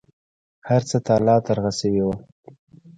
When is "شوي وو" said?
1.79-2.15